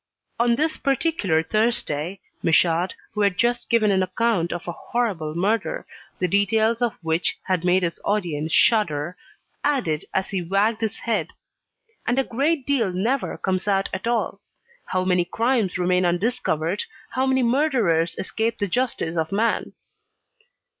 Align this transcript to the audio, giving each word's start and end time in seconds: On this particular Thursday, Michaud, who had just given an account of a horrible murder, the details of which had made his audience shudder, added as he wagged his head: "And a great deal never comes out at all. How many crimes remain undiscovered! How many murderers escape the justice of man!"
On 0.39 0.55
this 0.55 0.77
particular 0.77 1.43
Thursday, 1.43 2.21
Michaud, 2.41 2.87
who 3.11 3.21
had 3.21 3.37
just 3.37 3.69
given 3.69 3.91
an 3.91 4.01
account 4.01 4.51
of 4.51 4.67
a 4.67 4.71
horrible 4.71 5.35
murder, 5.35 5.85
the 6.17 6.27
details 6.27 6.81
of 6.81 6.93
which 7.03 7.37
had 7.43 7.63
made 7.63 7.83
his 7.83 7.99
audience 8.03 8.51
shudder, 8.51 9.15
added 9.63 10.05
as 10.11 10.29
he 10.31 10.41
wagged 10.41 10.81
his 10.81 10.95
head: 11.01 11.27
"And 12.07 12.17
a 12.17 12.23
great 12.23 12.65
deal 12.65 12.91
never 12.91 13.37
comes 13.37 13.67
out 13.67 13.89
at 13.93 14.07
all. 14.07 14.41
How 14.87 15.05
many 15.05 15.23
crimes 15.23 15.77
remain 15.77 16.03
undiscovered! 16.03 16.85
How 17.11 17.27
many 17.27 17.43
murderers 17.43 18.15
escape 18.17 18.57
the 18.57 18.65
justice 18.65 19.17
of 19.17 19.31
man!" 19.31 19.73